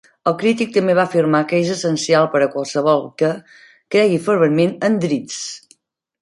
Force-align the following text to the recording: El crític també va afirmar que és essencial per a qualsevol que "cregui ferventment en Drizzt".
El 0.29 0.35
crític 0.43 0.69
també 0.77 0.93
va 0.99 1.03
afirmar 1.09 1.41
que 1.51 1.59
és 1.65 1.69
essencial 1.73 2.25
per 2.37 2.41
a 2.45 2.47
qualsevol 2.55 3.05
que 3.23 3.31
"cregui 3.97 4.19
ferventment 4.31 4.75
en 4.89 4.97
Drizzt". 5.05 5.79